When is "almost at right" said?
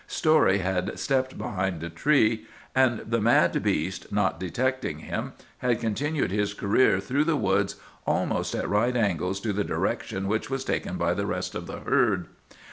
8.07-8.95